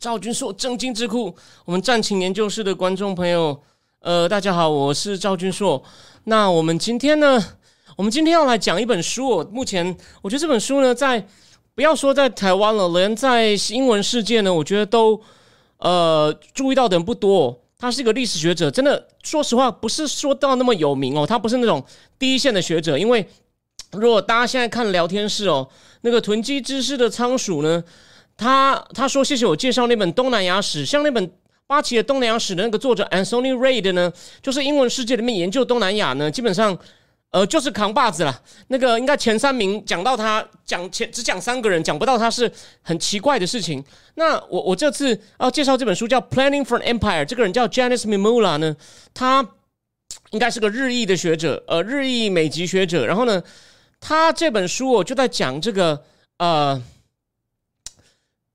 [0.00, 3.60] 赵军硕，正经智库，我们战情研究室的观众朋友，
[3.98, 5.82] 呃，大家好，我是赵军硕。
[6.24, 7.38] 那我们今天呢，
[7.98, 9.46] 我们今天要来讲一本书。
[9.52, 11.22] 目前我觉得这本书呢，在
[11.74, 15.20] 不要说在台湾了，连在英文世界呢，我觉得都
[15.76, 17.60] 呃注意到的人不多。
[17.76, 21.26] 他是一个历史学者，真的，说实话，不是说到那么有名哦。
[21.26, 21.84] 他不是那种
[22.18, 23.28] 第一线的学者，因为
[23.92, 25.68] 如果大家现在看聊天室哦，
[26.00, 27.84] 那个囤积知识的仓鼠呢？
[28.40, 31.30] 他他说谢谢我介绍那本东南亚史，像那本
[31.66, 34.10] 八旗的东南亚史的那个作者 Anthony Reid 呢，
[34.40, 36.74] 就是英文世界里面研究东南亚呢，基本上
[37.32, 38.40] 呃就是扛把子了。
[38.68, 43.84] 那个应该前三名讲到他讲前只讲三个人，讲不到他是很奇怪的事情。
[44.14, 48.74] 那我我这次要介绍这本书叫 Planning for an Empire，这个人叫 Janice Mimula 呢，
[49.12, 49.46] 他
[50.30, 53.04] 应该是个日裔的学者，呃日裔美籍学者。
[53.04, 53.42] 然后呢，
[54.00, 56.02] 他这本书我就在讲这个
[56.38, 56.82] 呃。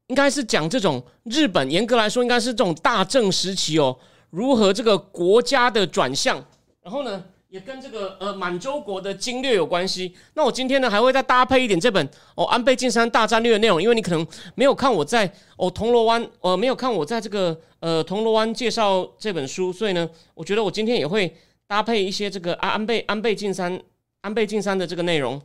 [0.08, 3.98] 应该是讲这种日本，严格来说应该是这种大正时期哦，
[4.30, 6.38] 如何这个国家的转向，
[6.84, 10.16] 然后呢，也跟这个呃满洲国的经略有关系。
[10.36, 23.82] 那我今天呢还会再搭配一点这本哦安倍晋三大战略的内容，因为你可能没有看我在哦铜锣湾，呃没有看我在这个呃铜锣湾介绍这本书，所以呢，我觉得我今天也会搭配一些这个安安倍安倍晋三
[24.22, 25.42] 安倍晋三的这个内容，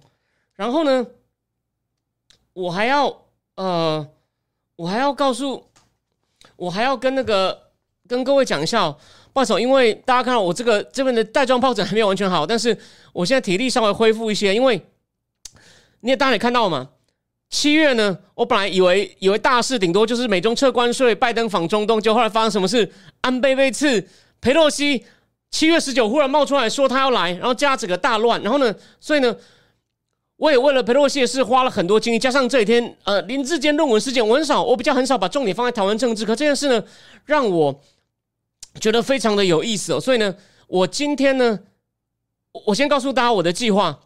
[0.56, 1.06] 然后呢，
[2.52, 3.22] 我还要
[3.54, 4.06] 呃。
[4.80, 5.62] 我还要告诉，
[6.56, 7.66] 我还要跟那个
[8.08, 8.90] 跟各位讲一下，
[9.30, 12.74] 不好意思，因为大家看到我这个这边的带状疱疹还没有完全好，但是
[13.12, 14.80] 我现在体力稍微恢复一些，因为
[16.00, 16.88] 你也大家也看到嘛，
[17.50, 22.90] 七月呢，我本来以为以为大事顶多就是美中撤关税，拜登访中东，就后来发生什么事，
[23.20, 24.08] 安倍被刺，
[24.40, 25.04] 佩洛西
[25.50, 29.36] 七月十九忽然冒出来说他要来，然后加整个大乱，然后呢，所以呢。
[30.40, 36.24] 我也为了佩洛西的事花了很多精力，加上这几天呃林志坚论文事件，我很少，我比较很少把重点放在台湾政治。
[36.24, 36.82] 可这件事呢，
[37.26, 37.78] 让我
[38.80, 40.00] 觉得非常的有意思哦。
[40.00, 40.34] 所以呢，
[40.66, 41.60] 我今天呢，
[42.64, 44.00] 我先告诉大家我的计划。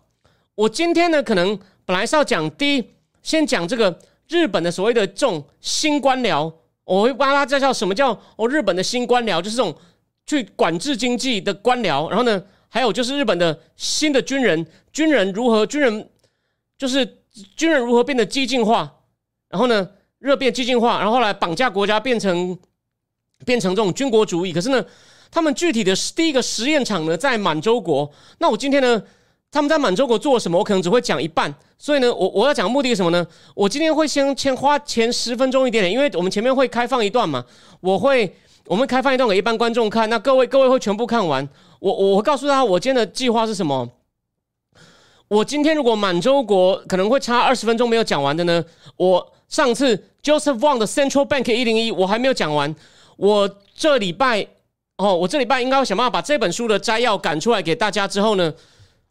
[0.56, 2.90] 我今天呢，可能本来是要讲第一，
[3.22, 3.96] 先讲这个
[4.26, 6.52] 日本的所谓的这种新官僚，
[6.82, 9.72] 我会帮大家介绍什么叫哦日本的新官僚，就是这种
[10.26, 12.08] 去管制经济的官僚。
[12.08, 16.08] 然后呢，还有就是日本的新的军人，军人如何，军人。
[16.76, 17.18] 就是
[17.56, 18.92] 军人如何变得激进化，
[19.48, 22.58] 然后呢，热变激进化，然后来绑架国家，变成
[23.44, 24.52] 变成这种军国主义。
[24.52, 24.84] 可是呢，
[25.30, 28.10] 他们具体的第一个实验场呢，在满洲国。
[28.38, 29.02] 那我今天呢，
[29.50, 30.58] 他们在满洲国做什么？
[30.58, 31.54] 我可能只会讲一半。
[31.76, 33.26] 所以呢，我我要讲目的是什么呢？
[33.54, 37.44] 我今天会先先花前十分钟一点点，因为我们前面会开放一段嘛，
[37.80, 38.34] 我会
[38.66, 40.08] 我们开放一段给一般观众看。
[40.08, 41.46] 那各位各位会全部看完。
[41.80, 43.88] 我我会告诉大家，我今天的计划是什么。
[45.34, 48.64] 我今天如果满洲国可能会差二十分钟没有讲完的呢？
[48.96, 52.72] 我上次 Joseph Wong 的 Central Bank 一零一我还没有讲完。
[53.16, 54.46] 我这礼拜
[54.96, 58.54] 哦，我这礼拜应该要想办法把这本书的摘要赶出来给大家之后呢，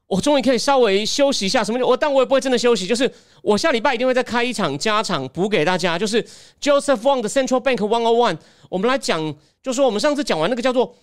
[0.07, 1.61] 我终于可以稍微休息一下。
[1.61, 1.85] 什么？
[1.85, 3.11] 我但我也不会真的休息，就是
[3.41, 6.23] 我下礼拜一定会再开一场加场补给大家，就是
[6.61, 8.37] Joseph Wong 的 Central Bank One O One。
[8.69, 10.95] 我们来讲，就说我们上次讲完那个叫做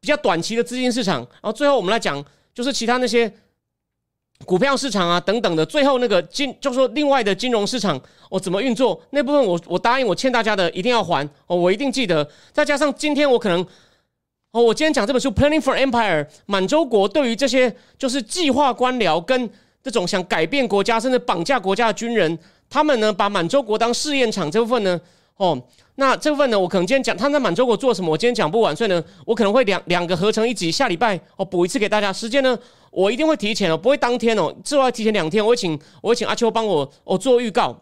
[0.00, 2.24] 比较短期的资金市场，然后最后我们来讲
[2.54, 3.32] 就是其他那些。
[4.44, 8.00] 股票市场啊，等等的，最后那个金，就说另外的金融市场，
[8.30, 12.26] 我怎么运作那部分，我我答应我欠大家的一定要还哦，我一定记得。
[12.52, 13.60] 再加上今天我可能
[14.52, 19.50] 哦，我今天讲这本书《Planning for Empire》，满洲国对于这些就是计划官僚跟
[19.82, 22.38] 这种想改变国家甚至绑架国家的军人，
[22.70, 24.98] 他们呢把满洲国当试验场这部分呢，
[25.36, 25.60] 哦，
[26.00, 32.58] 那这部分呢，我可能今天讲他在满洲国做什么，我今天讲不完，所以呢，我可能会两两个合成一集，下礼拜我补一次给大家，时间呢。
[32.90, 35.44] 我一定会提前哦，不会当天哦，至少要提前两天。
[35.44, 37.76] 我会请我会请阿秋帮我我做预告。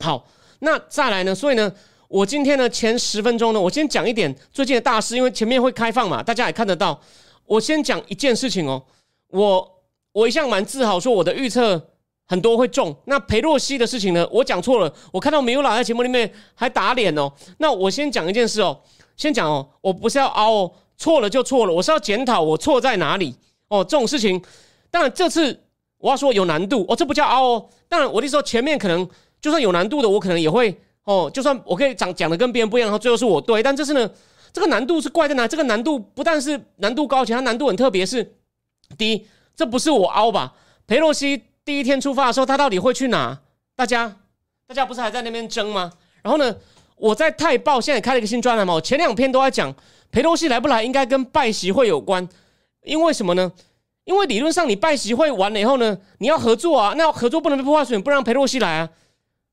[0.00, 0.26] 好，
[0.58, 1.32] 那再来呢？
[1.32, 1.72] 所以呢，
[2.08, 7.00] 我今天呢前十分钟呢，我先讲一点最近的大事，因为前面会开放嘛，大家也看得到。
[7.46, 8.82] 我先讲一件事情哦，
[9.28, 9.82] 我
[10.12, 11.90] 我一向蛮自豪说我的预测
[12.26, 12.94] 很多会中。
[13.06, 14.92] 那裴洛西的事情呢，我讲错了。
[15.12, 17.32] 我看到米有老在节目里面还打脸哦。
[17.58, 18.80] 那我先讲一件事哦，
[19.16, 23.34] 先讲哦，我不是要凹哦，错了就错了，我是要检讨我错在哪里。
[23.68, 24.42] 哦，这种事情，
[24.90, 25.58] 当然这次
[25.98, 27.68] 我要说有难度哦，这不叫凹哦。
[27.88, 29.08] 当然，我的时候前面可能
[29.40, 34.10] 就算有难度的，我可能也会哦，就算我可以讲讲的跟别人不一样，然后最后是我对，但这次呢，
[34.52, 35.48] 这个难度是怪在哪？
[35.48, 38.04] 这个难度不但是难度高，且它难度很特别。
[38.04, 38.34] 是
[38.98, 39.26] 第一，
[39.56, 40.52] 这不是我凹吧？
[40.86, 43.40] 裴洛西第一天出发的时候，他到底会去哪？
[43.76, 44.16] 大家，
[44.66, 45.92] 大家不是还在那边争吗？
[46.22, 46.56] 然后呢，
[46.96, 49.74] 我在泰报现在开了一个新专栏嘛，我前两篇都在讲
[50.10, 52.28] 裴洛西来不来，应该跟拜习会有关。
[52.82, 53.52] 因为什么呢？
[54.04, 58.90] 因为理论上你拜习会完了以后呢，你要合作啊，那合作不能被破坏，所以不让裴洛西来啊。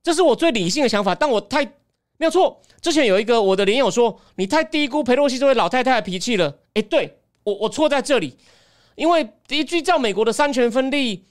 [0.02, 1.64] 这是我最理性的想法，但我太
[2.18, 2.60] 没有错。
[2.82, 6.58] 之前有一个我的连友说，你太低估佩洛西这位老太太的脾气了。
[6.74, 8.36] 诶，对我我错在这里，
[8.96, 11.26] 因为依据照美国的三权分立，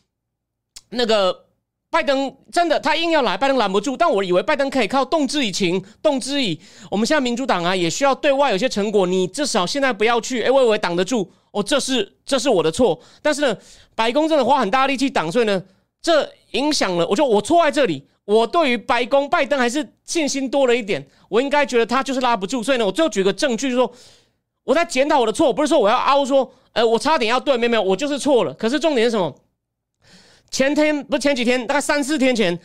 [0.90, 1.44] 那个
[1.90, 3.96] 拜登真的他硬要来，拜登拦不住。
[3.96, 6.58] 但我以为拜登可以靠动之以情，动之以
[6.90, 9.06] 我们现在民主党啊，也需要对外有些成果。
[9.06, 11.30] 你至少现在不要去，诶，我以为挡得住。
[11.50, 13.00] 哦，这是这是我的错。
[13.22, 13.56] 但是呢，
[13.94, 15.62] 白宫真的花很大力气挡，所以呢，
[16.02, 17.06] 这影响了。
[17.08, 18.06] 我就我错在这里。
[18.26, 23.90] 我对于白宫拜登还是信心多了一点，我应该觉得他就是拉不住，所以呢，我最后举个证据，就说
[24.64, 28.52] 我在检讨我的错，不是说我要凹说，呃，我差点要对，没有没有，我就是错了。
[28.52, 29.34] 可是重点是什么？
[30.50, 32.58] 前天不是前几天，大概三四天前，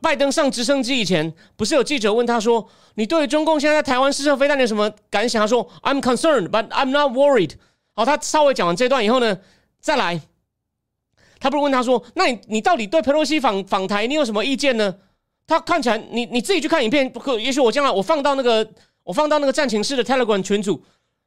[0.00, 5.40] 拜登上直升机以前，不是有记者问他说，你对中共现在在台湾试射飞弹有什么感想？
[5.40, 7.52] 他说，I'm concerned, but I'm not worried。
[7.94, 9.38] 好，他稍微讲完这段以后呢，
[9.80, 10.20] 再来。
[11.40, 14.92] 他不是问他说：“那你你到底对佩洛西访访台你有什么意见呢？”
[15.46, 18.68] 他看起来，你你自己去看影片，不可也许我将来我放到那个
[19.04, 20.82] 我放到那个战情室的 Telegram 群组，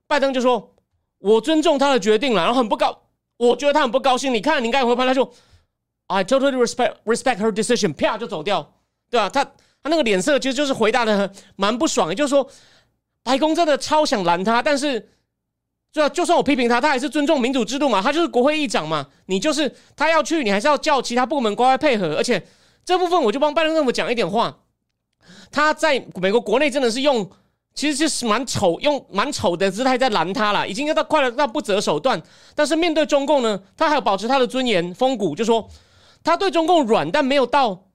[0.07, 0.75] 拜登就说
[1.19, 3.04] ：“我尊重他的决定了。”然后很不高，
[3.38, 4.33] 我觉得他很不高兴。
[4.33, 5.31] 你看，你应该回拍，他说
[6.12, 8.74] ：“I totally respect respect her decision。”啪就走掉，
[9.10, 9.30] 对吧？
[9.30, 12.48] 他他那个脸色其实就是回答的蛮不爽，也就是说，
[13.24, 15.10] 白宫真的超想拦他，但是。
[15.94, 19.06] 对啊，就算我批评他，他还是尊重民主制度嘛，他就是国会议长嘛。
[19.25, 22.16] 你就是他要去，你还是要叫其他部门乖乖配合。
[22.16, 22.42] 而且
[22.86, 24.60] 这部分我就帮拜登政府讲一点话，
[25.52, 27.30] 他在美国国内真的是用，
[27.74, 32.24] 其实就是蛮丑，用蛮丑的姿态在拦他了，已经要到快了到不择手段。
[32.56, 35.68] 但是面对中共呢，他还要保持他的尊严风骨，就说
[36.23, 37.88] 他对中共软，但没有到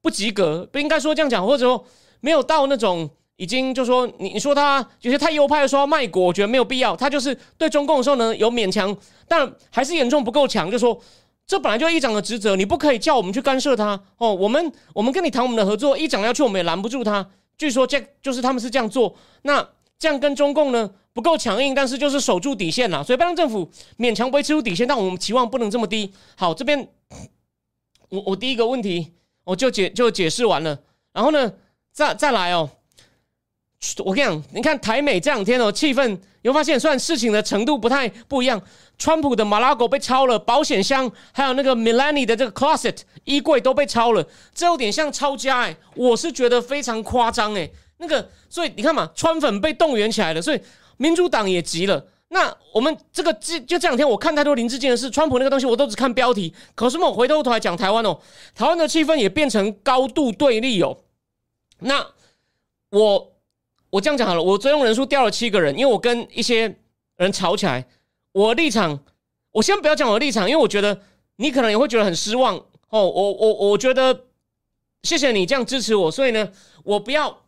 [0.00, 1.84] 不及格，不应该说这样讲，或者说
[2.20, 3.10] 没有到那种。
[3.36, 6.94] 已经就说你你说他有些太右派的说卖国，我觉得没有必要。
[6.94, 8.96] 他就是对中共的时候呢有勉强，
[9.26, 10.70] 但还是严重不够强。
[10.70, 10.96] 就说
[11.44, 14.32] 这本来就议长的职责，你不可以叫我们去干涉他哦。
[14.32, 17.28] 我们我们跟你谈我们的合作，议长要去我们也拦不住他。
[17.58, 23.02] 据说这就是他们是这样做，那这样跟中共呢不够强硬，但是就是守住底线了。
[23.02, 26.12] 所以拜登政府勉强维持住底线，但我们期望不能这么低。
[26.36, 26.88] 好，这边
[28.14, 29.12] 我我第一个问题
[29.44, 30.78] 我就解就解释完了，
[31.12, 31.52] 然后呢
[31.92, 32.70] 再再来哦。
[34.02, 38.58] 我跟你讲，你看台美这两天哦，气氛有发现，虽然事情的程度不太不一样，
[38.96, 47.68] 川普的马拉狗被抄了，保险箱还有那个 Melanie 的这个 closet 衣柜都被抄了，这有点像抄家哎，我是觉得非常夸张哎，
[47.98, 50.60] 那个，所以你看嘛，川粉被动员起来了，所以
[50.96, 52.06] 民主党也急了。
[52.34, 58.18] 那我们这个这就这两天我看太多林志坚的事，川普那个东西我都只看标题，可是我回头头来讲台湾哦，
[58.54, 60.98] 台湾的气氛也变成高度对立哦。
[61.78, 62.04] 那
[62.90, 63.30] 我。
[63.94, 66.76] 我这样讲好了，我追踪人数掉了七个人，因为我跟一些
[67.14, 67.86] 人吵起来。
[68.32, 68.98] 我立场，
[69.52, 71.00] 我先不要讲我的立场，因为我觉得
[71.36, 72.56] 你可能也会觉得很失望
[72.88, 73.08] 哦。
[73.08, 74.24] 我我我觉得
[75.04, 76.50] 谢谢你这样支持我，所以呢，
[76.82, 77.43] 我不要。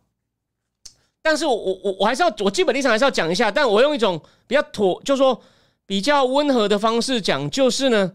[1.27, 5.37] 但是我我我还是要，我基本立场还是要讲一下，但我用一种比较妥，就是说
[5.85, 8.13] 比较温和的方式讲，就是呢，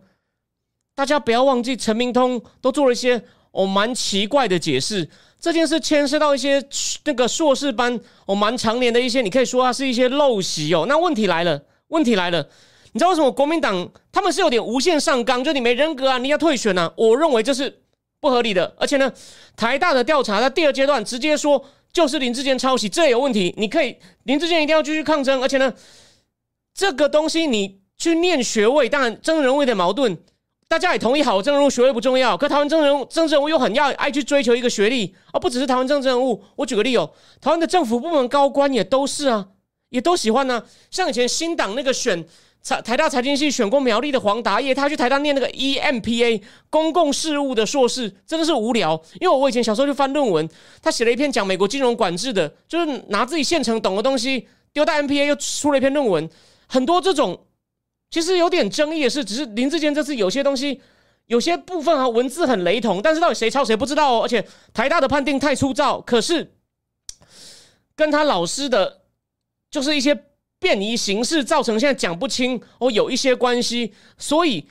[0.95, 5.07] 大家不要忘记陈明通都做了一些哦蛮奇怪的解释。
[5.39, 6.65] 这件事牵涉到一些
[7.05, 10.87] 那个硕士班哦，蛮常年的一些，你可以说它是一些陋习哦。
[10.89, 12.49] 那问题来了，问题来了，
[12.93, 16.91] 你知道为什么国民党他们是有点无限上纲，就你没人格啊，你要退选啊？
[16.97, 17.83] 我认为这是
[18.21, 18.75] 不合理的。
[18.79, 19.13] 而且呢，
[19.55, 23.55] 台大的调查在第二阶段直接说就是林志坚抄袭，这也有问题。
[23.59, 25.73] 你可以林志坚一定要继续抗争，而且呢，
[26.75, 30.17] 这个东西你去念学位，当然真人有点矛盾。
[30.69, 36.43] 大家也同意好，政治人物学位不重要，可台湾政治人物政治人物又很要爱去追求一个学历，而不只是台湾政治人物。
[36.57, 39.49] 我举个例哦，台湾的政府部门高官也都是啊，
[39.91, 40.65] 也都喜欢呢。
[40.91, 42.25] 像以前新党那个选
[42.62, 46.40] 财台大财经系选过苗栗的黄达业，他去台大念那个 EMPA
[46.71, 49.02] 公共事务的硕士，真的是无聊。
[49.21, 50.49] 因为我以前小时候就翻论文，
[50.81, 56.31] 他写了一篇讲美国金融管制的，就是拿自己现成懂的东西丢到 MPA，又出了一篇论文，
[56.69, 57.47] 很多这种。
[58.11, 60.81] 其实有点争议的是，只是林志坚这次有些东西，
[61.26, 64.23] 有些部分和文字很雷同，但是到底谁抄谁不知道哦。
[64.23, 66.54] 而且台大的判定太粗糙，可是
[67.97, 69.00] 跟他老师的，
[69.71, 70.14] 就是一些
[70.62, 73.92] 便宜形式造成现在讲不清哦，有一些关系。
[74.16, 74.64] 所以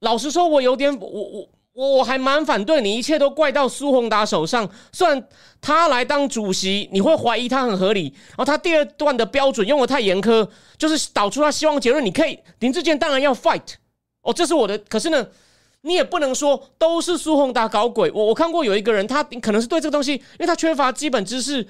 [0.00, 4.68] 老实说，我有点我我我还蛮反对你一切都怪到苏宏达手上。
[4.92, 5.28] 虽然
[5.60, 12.04] 他来当主席，你会怀疑他很合理，然后他第二段的标准用的太严苛，就是导出他希望结论。
[12.04, 13.74] 你可以林志健当然要 fight
[14.22, 14.76] 哦，这是我的。
[14.88, 15.24] 可是呢，
[15.82, 18.10] 你也不能说都是苏宏达搞鬼。
[18.12, 21.64] 我我看过有一个人，他可能是对这个东西，因为他缺乏基本知识。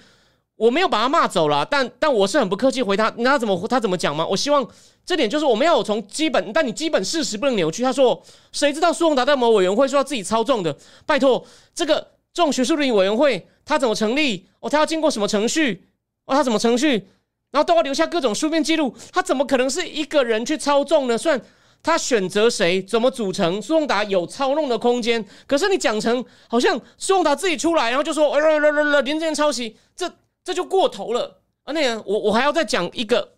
[0.59, 4.27] 我没有把他骂走了，但但我是很不客气回他，那他怎么他怎么讲吗？
[4.27, 4.69] 我希望
[5.07, 7.85] 这点就是我们要有从基本，但你基本事实不能扭曲。
[7.85, 10.77] 他说，谁知道苏宏达在某委员会说要自己操纵的？
[11.07, 14.49] 拜托，这个这种学术伦理委员会他怎么成立？
[14.59, 15.87] 哦，他要经过什么程序？
[16.27, 17.07] 哦，他怎么程序？
[17.53, 21.17] 然后都要留下各种书面记录，他怎么可能是一个人去操纵呢？
[21.17, 21.41] 虽然
[21.85, 30.12] 他选择谁怎么组成，苏宏达有操弄的空间，可是你讲成好像苏宏达自己出来，然后就说，呃呃呃呃，林志抄袭这。
[30.49, 31.75] 这就过头了啊！
[31.75, 33.35] 那个，我我还要再讲一个，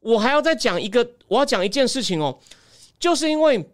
[0.00, 2.38] 我还要再讲一个，我要讲一件事情哦，
[2.98, 3.68] 就是因为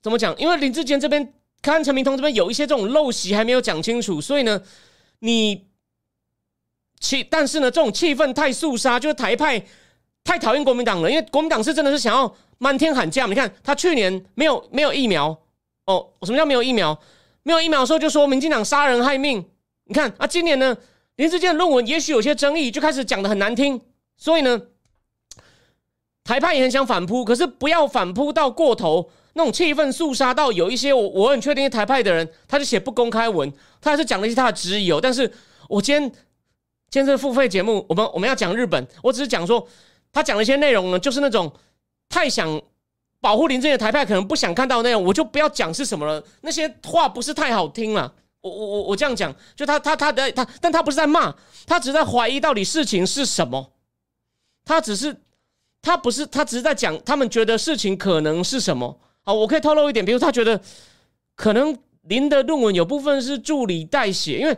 [0.00, 0.34] 怎么讲？
[0.38, 4.62] 因为林志坚这边看陈明通这边有一些这种陋习还没有讲清楚，所以呢，
[5.18, 5.66] 你
[6.98, 9.62] 气，但是呢，这种气氛太肃杀，就是台派
[10.24, 13.26] 太讨厌国民党了，因为国民党是真的是想要漫天喊价。
[13.26, 15.38] 你看他去年没有没有疫苗
[15.84, 16.98] 哦，什么叫没有疫苗？
[17.42, 19.44] 没有疫苗的时候就说民进党杀人害命。
[19.84, 20.74] 你看啊，今年呢？
[21.16, 23.80] 林志坚的论文也许有些争议，就开始讲的很难听，
[24.16, 24.60] 所以呢，
[26.24, 34.98] 台派也很想反扑，可是不要反扑到过头，那种气氛肃杀到有一些我我很确定台派的人，他就写不公开文，他还是讲了一些他的质疑哦。
[35.00, 35.32] 但是
[35.68, 36.02] 我今天
[36.90, 39.68] 今天这个付费节目，我们我们要讲日本，我只是讲说
[40.12, 41.52] 他讲了一些内容呢，就是那种
[42.08, 42.60] 太想
[43.20, 48.12] 保护林志坚的台派可能不想看到内容，我就不要讲是什么了，那些话不是太好听了。
[48.44, 51.34] 我我我我这样讲，就他他他的他，但他不是在骂，
[51.66, 53.72] 他只是在怀疑到底事情是什么。
[54.66, 55.16] 他只是
[55.80, 59.00] 他不是他只是在讲，他们觉得事情可能是什么。
[59.22, 60.60] 好，我可以透露一点，比如他觉得
[61.34, 64.54] 可能林的论文有部分是助理代写，因为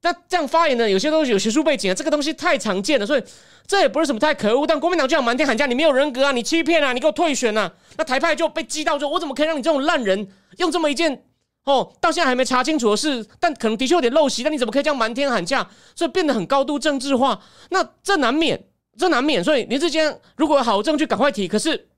[0.00, 3.22] 他这样发言呢，有些东西有学术背景啊，这个东西太常见了，所以
[3.66, 4.64] 这也不是什么太可恶。
[4.64, 11.24] 但国民党就想满天喊价，你没有人格啊，你欺骗啊，你给我退选啊，那台派就被激到说，我怎么可以让你这种烂人用这么一件？
[11.68, 14.42] 哦，到现在还没查清楚的事，但可能的确有点陋习。
[14.42, 15.68] 但你怎么可以这样瞒天喊价？
[15.94, 17.38] 所以变得很高度政治化。
[17.68, 18.58] 那这难免，
[18.96, 19.44] 这难免。
[19.44, 21.46] 所以林志坚如果有好证据，赶快提。
[21.46, 21.90] 可是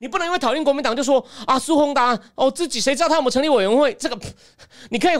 [0.00, 3.94] 你不能因为讨厌国民党就说啊，苏宏达哦，自己谁知道他有没有成立委员会？
[3.94, 4.18] 这个
[4.90, 5.18] 你可以，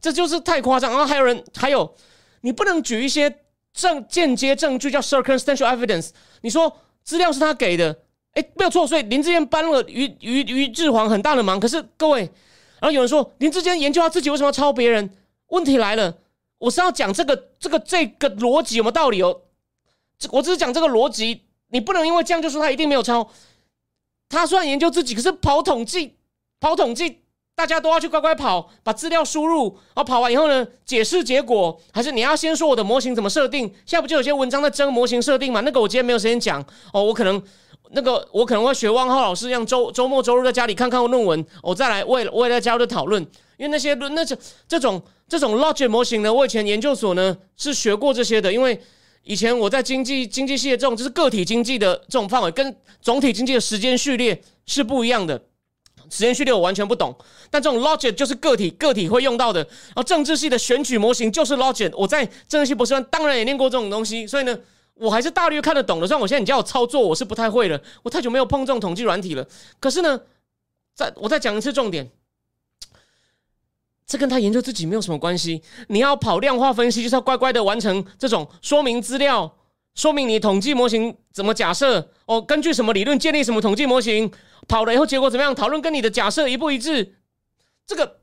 [0.00, 0.90] 这就是太夸张。
[0.90, 1.94] 然后还有人，还有
[2.40, 3.32] 你不能举一些
[3.72, 6.08] 证间接证据叫 circumstantial evidence。
[6.40, 7.96] 你说资料是他给的，
[8.32, 8.84] 哎，没有错。
[8.84, 11.60] 所以林志坚帮了于于于志煌很大的忙。
[11.60, 12.28] 可是各位。
[12.80, 15.10] 然后有人说林志坚研究他自己为什么要抄别人？
[15.48, 16.16] 问题来了，
[16.58, 19.40] 我是要讲这个这个这个逻辑有没有道理哦？
[20.18, 23.28] 这我只是讲这个逻辑，你不能因为这样就说他一定没有抄。
[24.28, 26.14] 他虽然研究自己，可是跑统计，
[26.60, 27.22] 跑统计，
[27.56, 33.66] 大家都要去乖乖跑，把资料输入，然后跑完以后呢，解释结果，还是你要先说我的模型怎么设定？
[33.84, 35.60] 现在不就有些文章在争模型设定嘛？
[35.62, 37.42] 那个我今天没有时间讲哦，我可能。
[37.92, 43.20] 那个我可能会学汪浩老师一样，周周末周日在家里看看论文，我再来为为了加入讨论。
[43.56, 44.36] 因为那些论那这
[44.68, 48.52] 这种这种 logic 模型呢，我以前研究所呢是学过这些的。
[48.52, 48.80] 因为
[49.24, 55.38] 以前我在经济经济系的这种就是个体经济的这种范围，跟总体经济的时间序列是不一样的。
[56.08, 57.14] 时间序列我完全不懂，
[57.50, 59.60] 但这种 logic 就是个体个体会用到的。
[59.60, 64.56] 然后政治系的选举模型就是 logic，我在政治系博士班当然也念过这种东西，所以呢。
[65.00, 67.80] 我还是大略看得懂的，虽然我现在你叫我操作，我是不太会了。
[68.02, 69.46] 我太久没有碰这种统计软体了。
[69.78, 70.20] 可是呢，
[70.94, 72.10] 再我再讲一次重点，
[74.06, 75.62] 这跟他研究自己没有什么关系。
[75.88, 79.56] 你要跑量化分析，就是要乖乖的完成这种说明资料，
[79.94, 84.30] 说明你统计模型怎么假设哦，根据什么理论建立什么统计模型，
[84.68, 85.54] 跑了以后结果怎么样？
[85.54, 87.14] 讨论跟你的假设一不一致，
[87.86, 88.18] 这个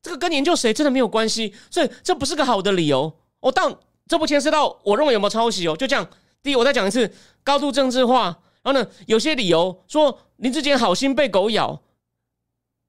[0.00, 3.12] 这个跟研究谁真的没有关系，所以这不是个好的理由。
[3.40, 6.08] 我到这不牵涉到我认为有没有抄袭哦，就这样。
[6.42, 8.38] 第一，我再讲一次，高度政治化。
[8.62, 11.80] 然后呢，有些理由说林志坚好心被狗咬，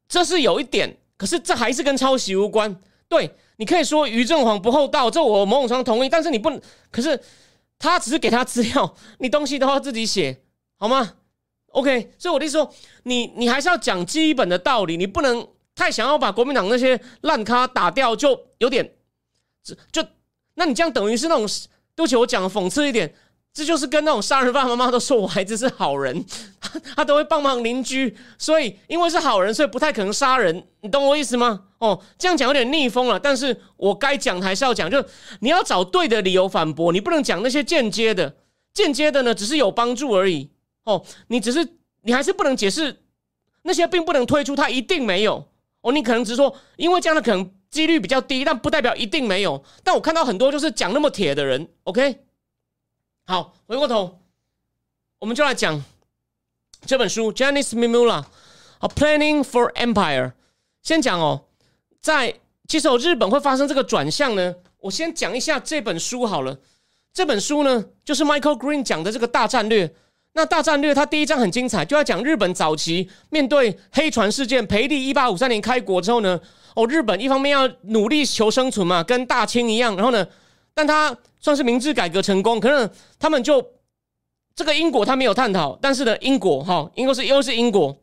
[0.08, 2.78] 这是有一点，可是这还是跟抄袭无关。
[3.08, 6.52] 对你可以说于正煌不厚道，这我某种程度同意，但是你不，
[6.92, 7.18] 可是
[7.80, 10.42] 他只是给他资料，你东西都要自己写，
[10.78, 11.14] 好吗
[11.68, 18.94] ？OK，所以我的意思说，你你还是要讲基本的道理，你不能太想要把国民党那些烂咖打掉，就有点，
[19.92, 20.06] 就
[20.56, 21.48] 那你这样等于是那种，
[21.96, 23.14] 对不起，我讲的讽刺一点。
[23.54, 26.26] 这就是跟那种杀人犯妈妈都说我孩子是好人，
[26.96, 30.66] 他都会帮忙邻居，所以因为是好人，所以不太可能杀人。
[30.80, 31.64] 你懂我意思吗？
[31.80, 35.04] 哦，这样讲有点逆风了，但是我该讲还是要讲，就
[35.42, 38.38] 你要找对的理由反驳，你不能讲那些间接的，
[38.74, 40.50] 间接的呢只是有帮助而已。
[40.86, 41.68] 哦，你只是
[42.04, 43.02] 你还是不能解释
[43.64, 45.46] 那些并不能推出他一定没有
[45.82, 45.92] 哦。
[45.92, 49.62] 你可能只是说，因为这样的可能几率比较低，但不代表一定没有。
[49.84, 52.22] 但我看到很多就是讲那么铁的人，OK。
[53.32, 54.20] 好，回过头，
[55.20, 55.82] 我们就来讲
[56.86, 58.26] 这本书，Janice Mimula，
[58.78, 60.34] 好，Planning for Empire。
[60.84, 61.46] 先讲哦，
[62.02, 66.58] 在其实日本会发生这个转向呢，我先讲一下这本书好了。
[67.14, 69.96] 这本书呢，就是 Michael Green 讲的这个大战略。
[70.34, 76.38] 那大战略，它第一章很精彩，就要讲日本早期面对黑船事件，培利一八五三年开国之后呢，
[76.76, 80.28] 哦，日本一方面要努力求生存嘛，跟大清一样，然后呢，
[80.74, 83.62] 但他算是明治改革成功，可能他们就
[84.56, 87.98] 这个英国他没有探讨，但是呢，英国哈，因果是又是英国，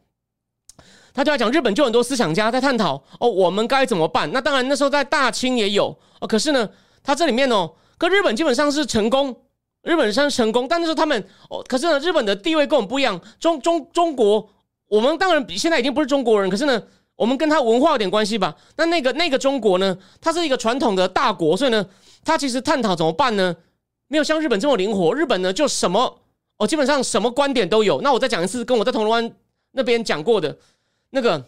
[1.14, 4.30] 他就要讲日本就很多思想家在探讨哦，我们该怎么办？
[4.32, 6.68] 那当然那时候在大清也有哦，可是呢，
[7.02, 7.72] 他这里面哦。
[8.00, 9.34] 跟日本基本上是成功，
[9.82, 13.20] 日本上成功，但是他们哦，可是呢，日本的地位跟我们不一样。
[13.40, 14.48] 中中中国，
[14.86, 16.80] 我们当然比现在已经不是中国人，可是呢，
[17.16, 18.56] 我们跟他文化有点关系吧？
[18.76, 21.84] 那那个那个中国呢，它是一个传统的大国，所以呢，
[22.24, 23.56] 他其实探讨怎么办呢？
[24.08, 25.14] 没有像日本这么灵活。
[25.14, 26.20] 日本呢，就什么
[26.56, 28.00] 哦，基本上什么观点都有。
[28.00, 29.30] 那我再讲一次，跟我在铜锣湾
[29.72, 30.58] 那边讲过的
[31.10, 31.44] 那个，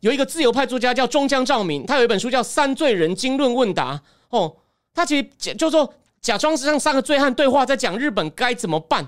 [0.00, 3.94] 有一个自由派作家叫中江照明，他有一本书叫《三罪人经论问答》
[4.30, 4.56] 哦。
[4.94, 9.06] 他其实就说假装是让三个醉汉对话，在讲日本该怎么办。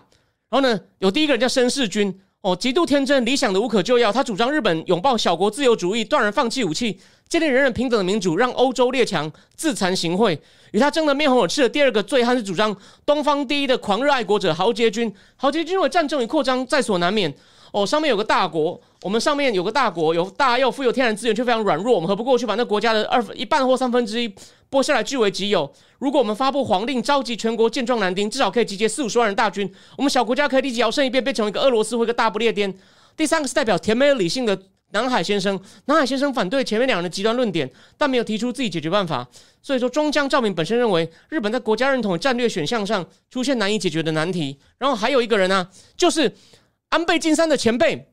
[0.51, 4.13] 然后呢，有第一个人叫申世军，哦，极度天真，理想的无可救药。
[4.13, 6.97] 他主张日本拥抱小国自由主义，断然放弃武器，
[7.29, 10.39] 建立人人平等的民主，让欧洲列强自惭形秽。
[10.71, 15.13] 与他争得面红耳赤的第二个醉汉是主张东方第一的狂热爱国者豪杰军。
[15.35, 17.35] 豪杰军认为战争与扩张在所难免。
[17.73, 21.93] 哦，上面有个大国，我们上面有个大国，有大又富有天然资源，却非常软弱。
[21.93, 24.33] 我们何不过去把那国家的二分一半或三分之一
[24.71, 25.73] 拨下来据为己有？
[25.99, 32.73] 如果我们发布皇令，召集全国健壮男丁，至少可以集结四五十万人大军，我们小国家可以立即摇身一变，变成一个俄罗斯或一个大不列颠。
[33.17, 34.61] 第三个是代表甜美理性的
[34.91, 39.27] 南海先生，南海先生反对前面两人的极端论点，但没有提出自己解决办法。
[39.63, 44.59] 所以说，中江照明本身认为，日本在国家认同战略选项上出现难以解决的难题。
[44.79, 46.35] 然后还有一个人呢，就是。
[46.91, 48.09] 安倍晋三的前辈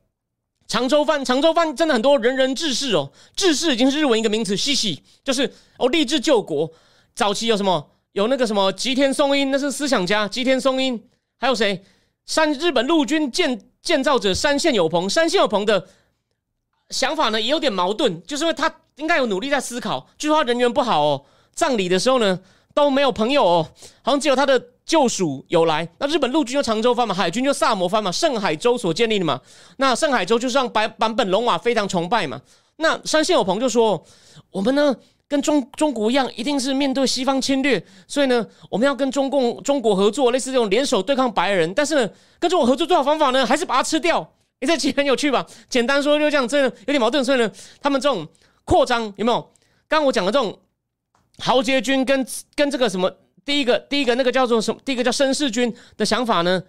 [0.68, 6.70] 长州藩，长州藩真的很多人人志士哦，志士已经是日文一个名词，西西就是哦立志救国。
[7.14, 7.90] 早期有什么？
[8.12, 11.00] 有那个什么吉田松阴，那是思想家吉田松阴。
[11.38, 11.84] 还有谁？
[12.24, 15.86] 山日本陆军建建造者山县有朋，山县有朋的
[16.90, 21.24] 想法呢也有点矛盾，就是因为他应该有努力在思考，据说他人缘不好哦，
[21.54, 22.40] 葬礼的时候呢
[22.74, 23.68] 都没有朋友哦，
[24.02, 24.70] 好像只有他的。
[24.86, 29.40] 救赎有来，那日本陆军就长州藩嘛，海军就萨摩藩嘛，盛海州所建立的嘛。
[29.78, 32.40] 那盛海州就是让白版本龙马非常崇拜嘛。
[32.76, 34.00] 那山县有朋就说，
[34.52, 34.94] 我们呢
[35.26, 41.74] 跟中中国一样，一定是面对西方侵略，所以呢我们要跟中共中国合作，类似这种联手对抗白人。
[41.74, 44.20] 但是呢跟中国合作最好方法呢，还是把它吃掉。
[44.60, 45.44] 哎，这其实很有趣吧？
[45.68, 47.24] 简单说就这样，真的有点矛盾。
[47.24, 47.50] 所以呢，
[47.82, 48.24] 他们这种
[48.64, 49.50] 扩张有没有？
[49.88, 50.56] 刚我讲的这种
[51.38, 53.10] 豪杰军跟跟这个什么？
[53.46, 54.78] 第一个，第一个那个叫做什么？
[54.84, 56.62] 第一个叫绅士军的想法呢？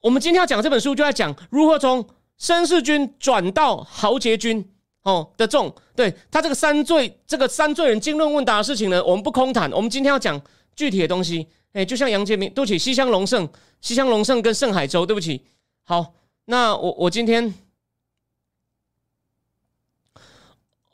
[0.00, 2.04] 我们今天要讲这本书，就在讲如何从
[2.40, 4.66] 绅士军转到豪杰军
[5.02, 9.70] 哦的这种，对他这个三罪，这个三罪人经论问答的事情呢，我们不空谈。
[9.72, 10.40] 我们今天要讲
[10.74, 11.46] 具体的东西。
[11.74, 13.48] 哎，就像杨杰明，对不起，西乡隆盛，
[13.80, 15.44] 西乡隆盛跟盛海洲，对不起。
[15.84, 16.14] 好，
[16.46, 17.54] 那我我今天。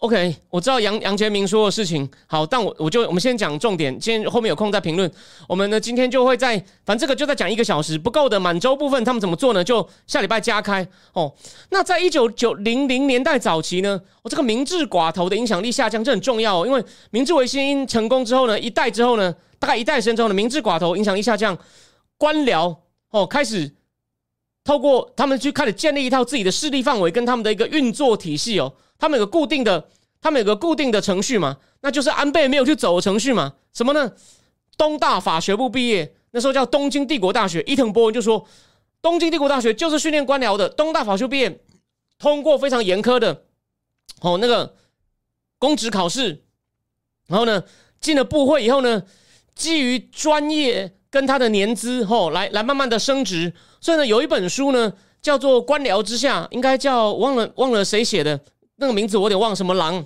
[0.01, 5.11] OK，我知道杨杨杰明说的事情好，但我我就我们先讲重点，先后面有空再评论。
[5.49, 9.65] 我们呢今天就会在，反正这个就在讲一个小时不够的满洲部分，他们怎么做呢？
[9.65, 11.33] 就下礼拜加开哦。
[11.71, 16.67] 那在一九九零零年代早期呢，我这个明治寡头的影响力下降，这很重要哦。
[16.67, 21.57] 因为明治维新成功之后呢，一代之后呢，大概一代时间之后呢，明治寡头影响力下降，
[22.19, 22.77] 官僚
[23.13, 23.75] 哦开始
[24.63, 28.75] 透过他们去开始建立一套自己的势力范围跟他们的一个运作体系哦。
[28.99, 29.89] 他们有个固定的，
[30.21, 31.57] 他们有个固定的程序嘛？
[31.81, 33.55] 那就是安倍没有去走的程序嘛？
[33.73, 34.13] 什么呢？
[34.77, 37.63] 东大法学部毕业，那时候叫东京帝国大学。
[37.67, 38.47] 伊藤博文就说，
[39.01, 40.69] 东京帝国大学就是训练官僚的。
[40.69, 41.61] 东大法学毕业，
[42.19, 43.45] 通过非常严苛的
[44.21, 44.75] 哦那个
[45.59, 46.43] 公职考试，
[47.29, 47.63] 然后呢
[48.01, 49.03] 进了部会以后呢，
[49.55, 53.53] 基于专业跟他的年资哦来来慢慢的升职。
[53.81, 58.39] 所以呢有一本书呢叫做《官僚之下》，应该叫忘了忘了谁写的。
[58.77, 60.05] 那个名字我有点忘，什么狼，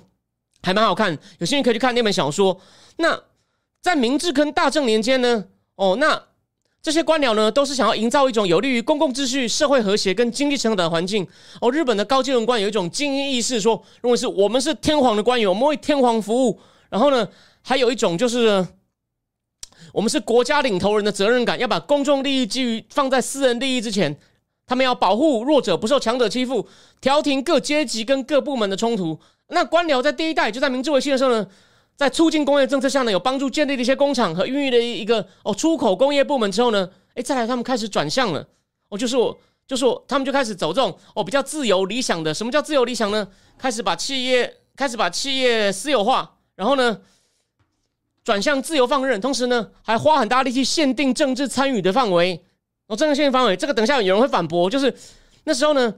[0.63, 2.59] 还蛮好看，有兴趣可以去看那本小说。
[2.97, 3.19] 那
[3.81, 6.21] 在明治跟大正年间呢，哦，那
[6.81, 11.27] 这些官僚呢，都是想要营造一种有利于公共秩序、社会和谐跟经济成长的环境。
[11.59, 16.59] 哦，日本的高阶文官有一种精英意识，说认为是我们是天皇的官员，我们为天皇服务。
[16.89, 17.27] 然后呢，
[17.61, 18.65] 还有一种就是
[19.93, 24.17] 我们是国家领头人的责任感，要把公众利益基于放在私人利益之前。
[24.71, 26.65] 他们要保护弱者不受强者欺负，
[27.01, 29.19] 调停各阶级跟各部门的冲突。
[29.47, 31.45] 那官僚在第一代就在明治维新的时候呢，
[31.97, 38.47] 在促进工业政策下呢，有帮助建立了一些工厂和孕育了一个哦出口工业部门之后呢，哎，再来他们开始转向了，
[38.87, 42.33] 哦，就是我，就是我，他们就开始走这种哦比较自由理想的。
[42.33, 43.27] 什么叫自由理想呢？
[43.57, 46.97] 开始把企业开始把企业私有化，然后呢？
[48.23, 52.41] 转向自由放任，同时呢，还花很大力气限定政治参与的范围。
[52.91, 54.93] 哦，政治限定范围，这个等一下有人会反驳，就是
[55.45, 55.93] 那时候呢，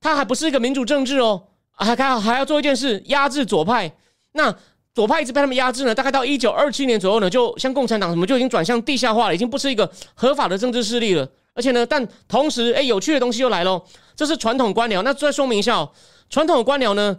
[0.00, 3.96] 他还不是一个民主政治哦，还还还要做一件事，压制左派。
[4.32, 4.52] 那
[4.92, 11.28] 左派一直被他们压制呢，大概到一九二七年左右呢，就像共产党什么就已经转向地下化了，已经不是一个合法的政治势力了。
[11.54, 13.80] 而且呢，但同时，哎，有趣的东西又来了，
[14.16, 15.02] 这是传统官僚。
[15.02, 15.92] 那再说明一下哦，
[16.28, 17.18] 传统官僚呢，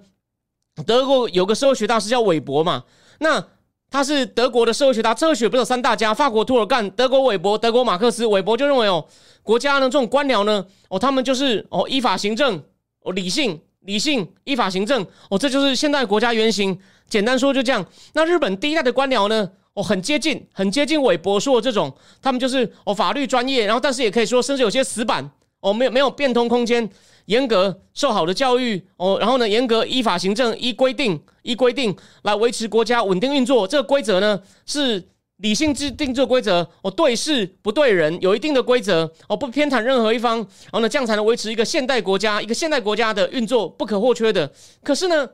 [0.85, 2.83] 德国有个社会学大师叫韦伯嘛，
[3.19, 3.47] 那。
[3.89, 8.25] 他是德国的社会学家，社会学不是有三大家，法国托尔干、德国韦伯、德国马克思。
[8.25, 9.05] 韦伯就认为哦，
[9.41, 12.61] 国家呢这种官僚呢，哦他们就是哦依法行政，
[13.03, 16.77] 哦理性、理性依法行政，哦这就是现代国家原型。
[17.07, 17.85] 简单说就这样。
[18.13, 26.89] 那日本第一代的官僚呢，哦很接近，很接近韦伯说的这种，他们就是哦法律专业，然后但是也可以说甚至有些死板，哦没有没有变通空间。
[27.27, 33.67] 严格受好的教育哦，然后呢，严格依法行政，依规定依规定来维持国家稳定运作。
[33.67, 44.49] 这个规则呢是理性制定这规则哦，对事不对人，有一定的规则哦，不偏袒任何一方，然后呢，这样才能维持一个现代国家一个现代国家的运作不可或缺的。
[44.81, 45.29] 可是呢，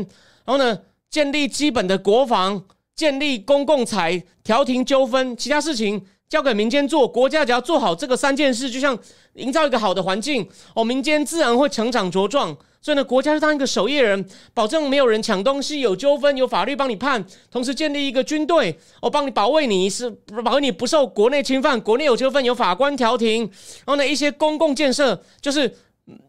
[0.45, 2.63] 然后呢，建立基本的国防，
[2.95, 6.05] 建立公共财，调停纠纷，其他事情。
[6.29, 8.97] 交给民间做，国家只要做好这个三件事，就像
[9.33, 12.55] 营造一个好的环境哦，民间自然会成长茁壮。
[12.81, 20.09] 所以呢，国家是当一个守夜人，保证没有人抢东西，有纠纷有法律帮你判，同时建立一个军队哦，帮你保卫你是
[20.45, 23.41] 保卫你不受国内侵犯，国内有纠纷有法官调停。
[23.41, 25.75] 然后呢，一些公共建设就是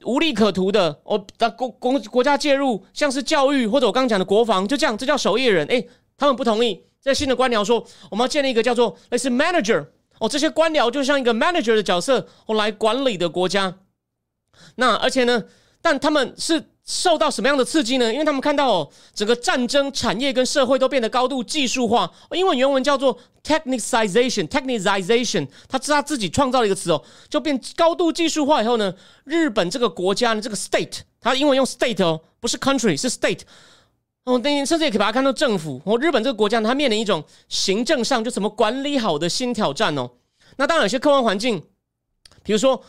[0.04, 1.22] 无利可图的哦，
[1.56, 5.66] 国国国家介入，像是教育或者我刚刚讲的国防，就这样，这叫守夜人。
[5.68, 5.86] 诶，
[6.16, 6.82] 他们不同意。
[7.00, 9.86] 在新的官僚说，我们要建立一个叫做类似 manager
[10.18, 13.78] 哦，这些官僚就像一个 manager 的角色，哦来管理的国家。
[14.74, 15.44] 那而且呢，
[15.80, 18.12] 但他们是受到什么样的刺激呢？
[18.12, 22.12] 因为他们看到哦，整个战争产业跟社会都变得高度技术化。
[22.32, 33.40] 英文原文叫做 technicization，technicization，他是他自己创造了一个词哦，就变高度技术化以后呢，日本这个国家呢，这个 state，它英文用 state 哦，不是 country，是 state。
[34.30, 35.80] 哦，甚至也可以把它看作政府。
[35.84, 40.10] 哦，日本这个国家，它面临一种行政上就怎么管理好的新挑战哦。
[40.56, 41.62] 那当然有些客观环境，
[42.42, 42.82] 比如说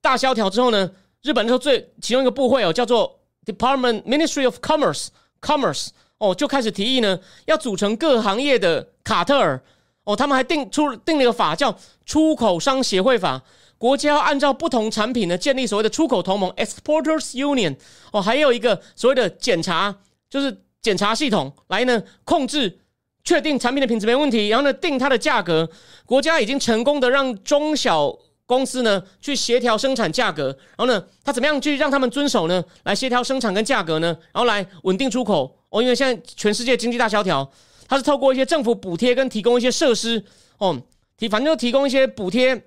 [0.00, 0.90] 大萧条之后呢，
[1.22, 5.08] 日本那时候最其中一个部会哦，叫做 Department Ministry of Commerce
[5.40, 5.88] Commerce
[6.18, 9.60] 哦，就开始提议呢，要组成各行业的卡特尔
[10.04, 13.42] 哦，他们还定出定了一个法叫出口商协会法，
[13.78, 17.76] 国家要按照不同产品呢建立所谓的出口同盟 Exporters Union
[18.12, 19.96] 哦，还有一个所谓的检查。
[20.28, 22.78] 就是检查系统来呢，控制、
[23.24, 25.68] 确定产品的品质没问题，然后呢定它的价格。
[26.04, 32.64] 国家已经成功的让中小公司呢去协调生产价格，然后呢，他怎么样去让他们遵守呢？
[32.84, 34.06] 来协调生产跟价格呢？
[34.32, 35.82] 然后来稳定出口哦。
[35.82, 37.50] 因为现在全世界经济大萧条，
[37.88, 40.24] 它是透过一些政府补贴跟提供一些设施
[40.58, 40.80] 哦，
[41.16, 42.62] 提反正就提供一些补贴，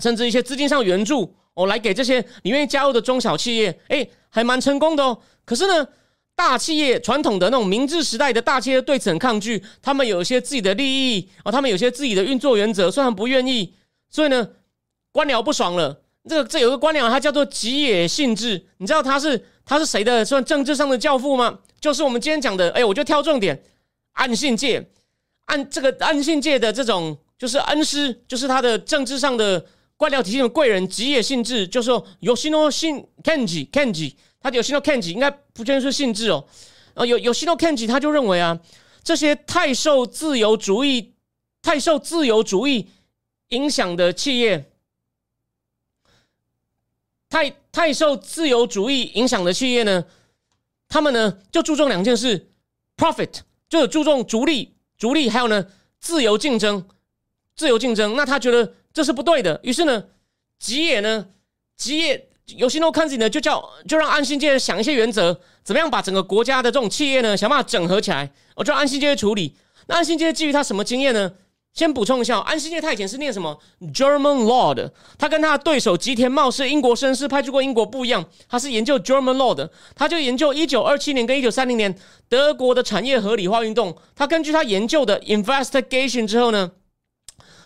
[0.00, 5.18] 甚至一些资金上援助哦，来给这些你愿意加入的中小企业，哎，还蛮成功的哦。
[5.46, 5.88] 可是呢？
[6.38, 13.74] 大企业传统的那种明治时代的大企业对此很抗拒，他们有一些自己的利益啊，他们有些自己的运作原则，虽然不愿意，
[14.08, 14.48] 所以呢，
[15.10, 16.00] 官僚不爽了。
[16.28, 21.58] 这个这有个官僚，他叫做吉野信治，你知道他是他是谁的算政治上的教父吗？
[21.80, 23.60] 就是我们今天讲的，哎，我就挑重点，
[24.12, 24.88] 岸信介，
[25.46, 34.14] 岸这个岸信介的这种就是恩师，就是他的政治上的官僚体系的贵人吉野信治，就说 Yoshino 信 Kenji Kenji，
[34.48, 36.46] 他 Yoshino Kenji 应该不全是性质哦，
[36.94, 38.58] 啊有 Yoshino Kenji 他就认为啊，
[39.04, 41.12] 这些太受自由主义、
[41.60, 42.88] 太受自由主义
[43.48, 44.70] 影响的企业，
[47.28, 50.04] 太太受自由主义影响的企业呢，
[50.88, 52.50] 他们呢就注重两件事
[52.96, 55.66] ：profit，就注重逐利、逐利，还有呢
[56.00, 56.88] 自由竞争。
[57.54, 59.58] 自由竞争，那他觉得这是不对的。
[59.64, 60.04] 于是呢，
[60.60, 61.28] 吉野呢，
[61.76, 68.30] 吉野有心诺看自己呢，就叫就让安信界想一些原则，怎么样把整个国家的这种企业呢，想办法整合起来。
[68.54, 69.54] 我就安信界处理。
[69.86, 71.32] 那安信界基于他什么经验呢？
[71.74, 73.56] 先补充一下，安信界他以前是念什么
[73.94, 81.96] German Law 的，他跟他的对手吉田茂是英国绅士派去过英国不一样，他是研究 German Law 的，他就研究一九二七年跟一九三零年
[82.28, 83.96] 德国的产业合理化运动。
[84.16, 86.72] 他根据他研究的 investigation 之后呢？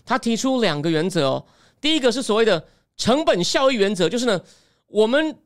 [0.05, 1.47] 他提出两个原则哦，
[1.81, 2.67] 第一个是所谓的
[2.97, 4.39] 成本效益原则，就是呢，
[4.93, 5.37] 我们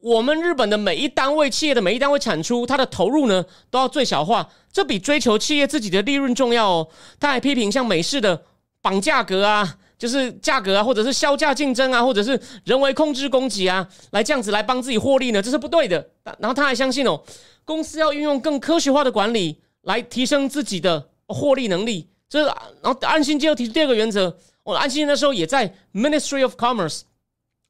[0.00, 6.88] 我们日本的每一单位企业的每一单位产出，它的投入呢都要最小化，这比追求企业自己的利润重要哦。
[7.18, 8.44] 他还批评像美式的
[8.82, 16.10] 绑价格啊，就是价格啊，或者是销价竞争啊，或者是人为控制供给啊，来这样子来帮自己获利呢，这是不对的。
[16.38, 17.22] 然后他还相信哦，
[17.64, 22.08] 公司要运用更科学化的管理来提升自己的获利能力。
[22.28, 27.02] 这然后安心街又提出第二个原则，我安心那时候也在 Ministry of Commerce。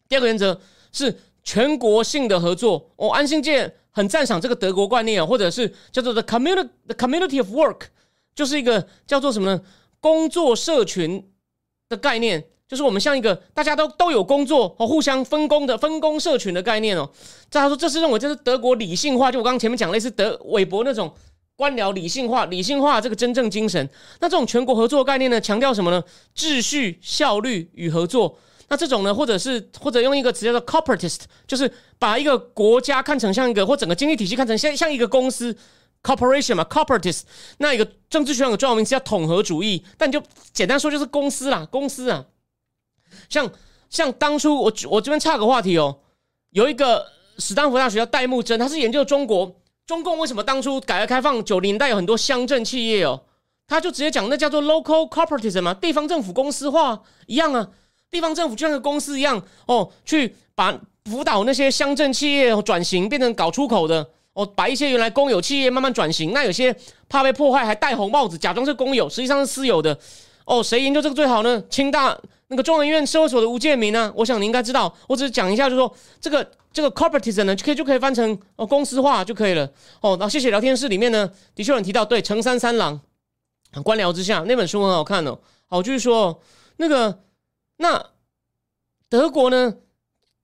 [0.09, 0.59] 第二个原则
[0.97, 2.91] 是全国性的合作。
[2.97, 7.83] 哦安信界很赞赏这个德国观念，或者是叫做 the community the community of work，
[8.35, 9.61] 就是一个叫做什么呢？
[10.01, 11.31] 工作社群
[11.89, 17.11] 的概念，就是我们像一个大家都都有工作哦，互相分工的分工社群的概念哦。
[17.51, 21.13] 这他说这是认为这是德国理性化，就我刚刚前面讲类似德韦伯那种。
[21.59, 23.89] 官僚理性化，理性化这个真正精神。
[24.21, 26.05] 那这种全国合作概念呢，强调什么呢？
[26.37, 28.39] 秩序、效率与合作。
[28.69, 35.57] 那这种呢，或者是或者用一个词叫做 corporatist，就是把一个国家看成像一个或整个经济体系看成像像一个公司
[36.03, 37.23] corporation 嘛，corporatist。
[37.59, 42.25] 那一个政治学上的专有名词叫统合主义，但就简单说就是公司啦，公司啊。
[43.29, 43.51] 像
[43.89, 45.99] 像当初我我这边差个话题哦，
[46.51, 47.07] 有一个
[47.39, 49.61] 史丹福大学叫戴木真，他是研究中国。
[49.87, 53.23] 中共为什么当初改革开放九零代有很多乡镇企业哦？
[53.69, 57.69] 他就直接讲那叫做 local corporatism 嘛，地方政府公司化一样啊，
[58.11, 66.75] 地方政府就像个公司一样哦，去把辅导那些乡镇企业转型变成搞出口的哦，把一些原来公有企业慢慢转型，那有些
[67.09, 69.99] 怕被破坏还戴红帽子，假装是公有，实际上是私有的
[70.45, 70.63] 哦。
[70.63, 71.63] 谁研究这个最好呢？
[71.69, 72.17] 清大
[72.49, 74.13] 那个中研院社会所的吴建民呢？
[74.17, 76.49] 我想你应该知道，我只是讲一下，就是说这个。
[76.77, 79.67] 这个 corporatism 呢，就可以就可以翻成哦公司化就可以了
[80.03, 80.15] 哦。
[80.21, 83.01] 那谢谢聊天室里面呢，的确有提到对成三三郎
[83.83, 85.39] 官僚之下那本书很好看哦。
[85.69, 86.39] 好，就是说
[86.77, 87.19] 那个
[87.77, 88.07] 那
[89.09, 89.75] 德国呢，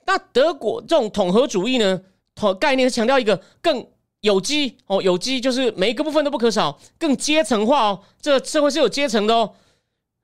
[0.07, 2.01] 那德国这种统合主义呢，
[2.35, 3.87] 统概念是强调一个更
[4.21, 8.01] 有机哦，有机就是每一个部分都不可少，更阶层化哦。
[8.21, 9.53] 这个社会是有阶层的哦。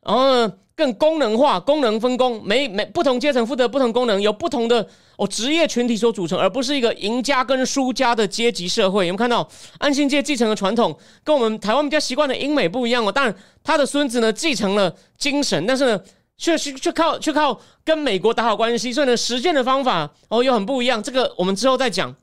[0.02, 0.52] 然后呢？
[0.78, 9.08] 更功能化，功能分工，每每不同阶层负责不同功能，有不同的哦职业群体所组成，而不是一个赢家跟输家的阶级社会。
[9.08, 13.10] 有没有看到安信界继承的传统，跟我们台湾比较习惯的英美不一样哦？
[13.10, 16.00] 当然，他的孙子呢继承了精神，但是呢，
[16.38, 21.02] 却却却靠却靠跟美国打好关系，所以呢，实践的方法哦又很不一样。
[21.02, 22.14] 这个我们之后再讲。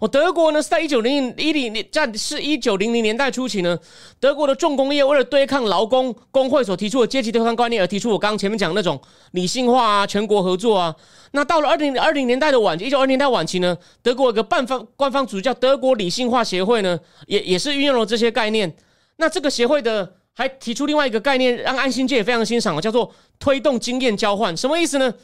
[0.00, 3.78] 哦，德国呢是在一九零零一零年，在是一九零零年代初期呢，
[4.18, 9.00] 德国的重工业为了对抗劳工工会所提出的阶级对抗观念而提出我刚刚前面讲那种
[9.32, 10.94] 理性化啊、全国合作啊。
[11.32, 18.74] 那到了二零二零年代的晚期，一九二零年代晚期呢，德国有个半方官方组织叫德国理性化协会呢，也也是运用了这些概念。
[19.16, 24.54] 那这个协会的还提出另外一个概念，让安心界也非常欣赏，叫做推动经验交换。
[24.56, 25.14] 什么意思呢？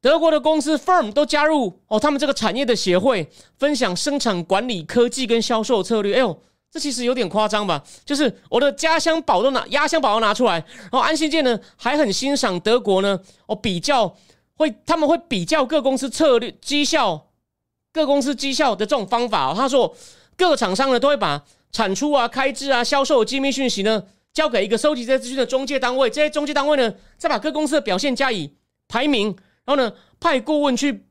[0.00, 6.14] 德国的公司 firm 都加入哦，他们这个产业的协会，分享生产管理、科技跟销售策略。
[6.16, 7.82] 哎呦，这其实有点夸张吧？
[8.04, 14.14] 就是我的家乡宝都拿压箱宝都拿出来，然后安信界呢还很欣赏德国呢哦，比较
[14.56, 17.28] 会他们会比较各公司策略绩效，
[17.90, 19.54] 各公司绩效的这种方法。
[19.54, 19.96] 他说
[20.36, 21.42] 各个厂商呢都会把
[21.74, 28.54] 产出啊、开支啊、销售机密讯息呢交给一个收集这些资讯的中介单位，这些中介单位呢再把各公司的表现加以
[28.88, 29.36] 排名。
[29.66, 31.06] 然后呢，派顾问去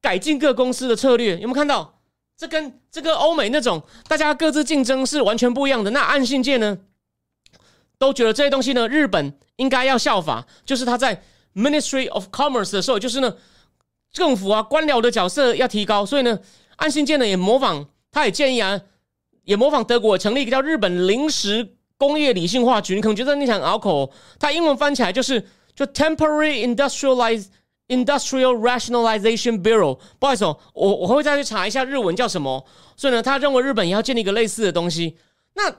[0.00, 2.00] 改进各公司的策略，有没有看到？
[2.36, 5.90] 这跟这个欧美那种大家各自竞争是完全不一样的。
[5.90, 6.78] 那按信界呢，
[7.98, 11.22] 都觉得这些东西呢，日本应该要效法，就是他在
[11.54, 13.36] Ministry of Commerce 的时候，就是呢，
[14.12, 16.06] 政府啊官僚的角色要提高。
[16.06, 16.38] 所以呢，
[16.76, 18.80] 按信界呢也模仿，他也建议啊，
[19.46, 25.42] 也模仿德国成立一个叫日本临时工业理性化局，你可能觉得你想拗口，它英文翻起来就是
[25.74, 27.46] 就 Temporary Industrialize
[27.88, 29.98] Industrial Rationalization Bureau。
[30.18, 32.66] 不好意思，哦，我我会再去查一下日文叫什么。
[32.96, 35.16] 所以呢，他认为日本也要建立一个类似的东西。
[35.54, 35.70] 那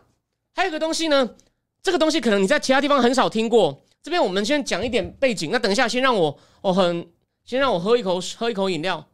[0.56, 1.30] 还有一个东西呢，
[1.84, 3.84] 这个东西可能你在其他地方很少听过。
[4.02, 5.52] 这边我们先讲一点背景。
[5.52, 7.06] 那等一下，先让我我很
[7.44, 9.06] 先让我喝一口喝一口饮料。